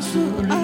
nosso 0.00 0.59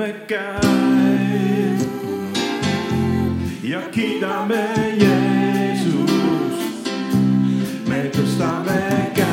tõstame 0.00 0.12
käed 0.26 1.80
ja 3.62 3.80
kiidame 3.92 4.64
Jeesust. 4.96 6.88
me 7.88 8.10
tõstame 8.14 9.12
käed 9.14 9.29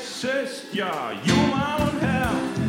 sest, 0.00 0.20
sest 0.20 0.74
ja 0.74 1.12
Jumal 1.24 1.82
on 1.82 2.59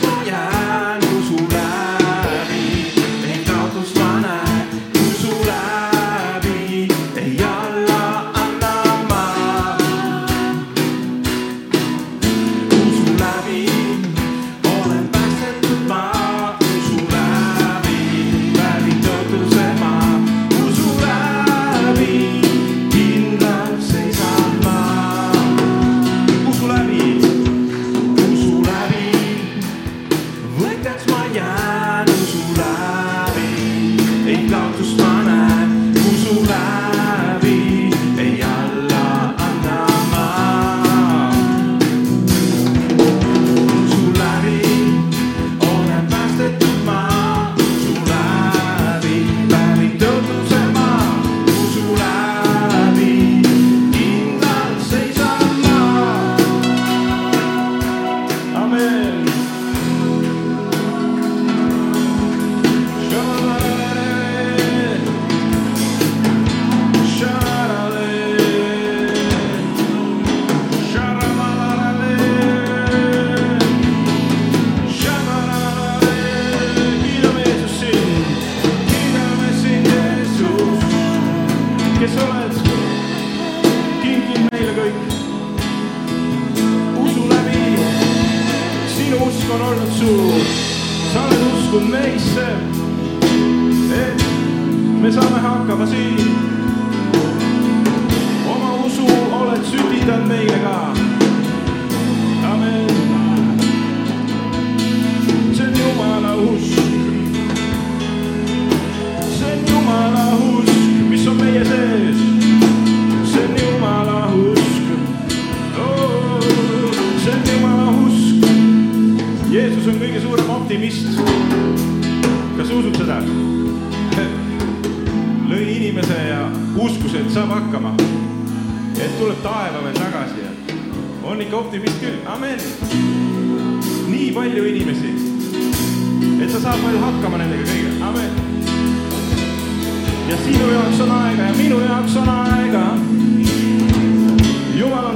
võidaks 0.00 0.50
ma 0.50 0.53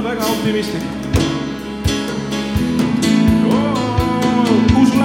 väga 0.09 0.25
optimistlik 0.25 0.83
oh,. 3.45 3.53
oh, 3.53 4.75
oh 4.75 4.81
usun 4.81 4.98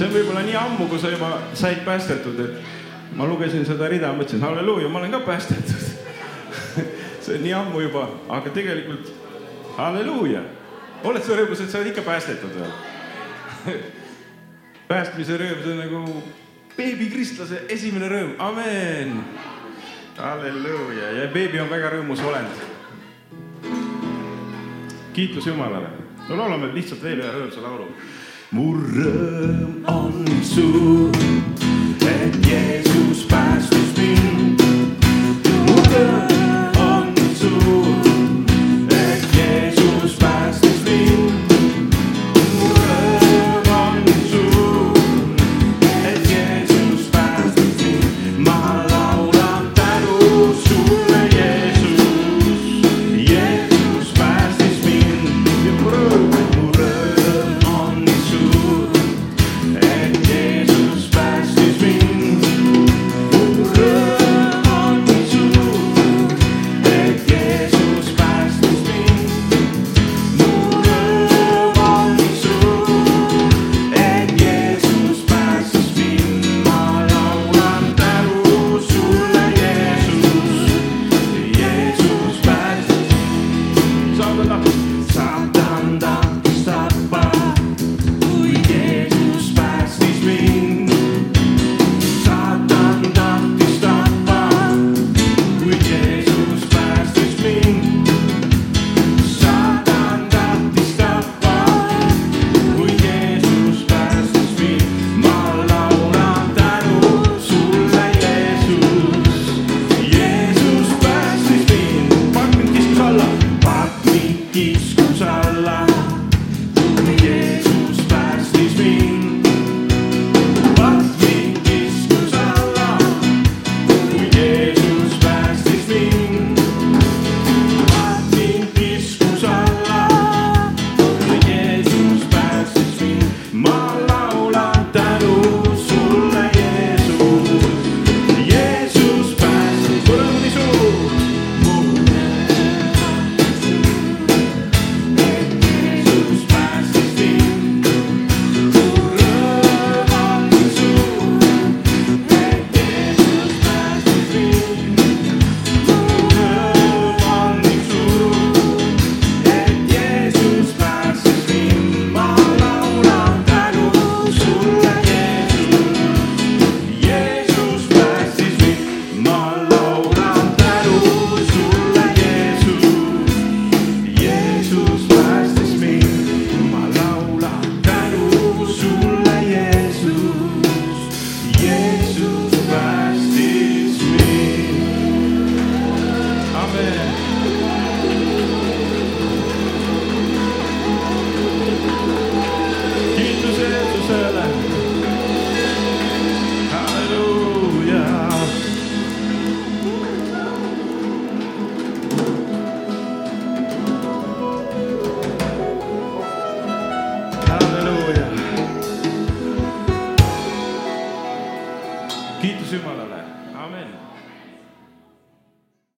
see 0.00 0.08
on 0.08 0.14
võib-olla 0.14 0.40
nii 0.46 0.56
ammu, 0.56 0.86
kui 0.88 0.98
sa 1.00 1.10
juba 1.12 1.28
said 1.52 1.82
päästetud, 1.84 2.38
et 2.40 3.16
ma 3.18 3.26
lugesin 3.28 3.66
seda 3.68 3.88
rida, 3.92 4.14
mõtlesin 4.16 4.40
halleluuja, 4.40 4.88
ma 4.88 5.02
olen 5.02 5.12
ka 5.12 5.20
päästetud. 5.26 5.88
See 7.20 7.34
on 7.36 7.42
nii 7.44 7.52
ammu 7.52 7.82
juba, 7.84 8.06
aga 8.32 8.48
tegelikult 8.54 9.10
halleluuja, 9.76 10.40
oled 11.04 11.24
sa 11.26 11.36
rõõmus, 11.36 11.60
et 11.60 11.68
sa 11.68 11.82
oled 11.82 11.90
ikka 11.90 12.04
päästetud 12.06 12.54
veel 12.56 12.70
päästmise 14.90 15.36
rõõm, 15.36 15.60
see 15.60 15.74
on 15.74 15.82
nagu 15.82 16.22
beebikristlase 16.78 17.66
esimene 17.76 18.08
rõõm, 18.08 18.32
amen. 18.40 19.12
halleluuja. 20.16 21.12
Ja 21.18 21.28
beebi 21.34 21.60
on 21.60 21.68
väga 21.68 21.92
rõõmus 21.98 22.24
olend. 22.24 22.64
kiitus 25.12 25.46
Jumalale, 25.46 25.92
no 26.30 26.40
laulame 26.40 26.72
lihtsalt 26.72 27.02
veel 27.04 27.20
ühe 27.20 27.36
rõõmsa 27.36 27.60
laulu 27.66 27.90
mu 28.52 28.72
rõõm 28.74 29.84
on 29.86 30.24
suur, 30.42 31.14
et 32.02 32.46
Jeesus. 32.46 32.89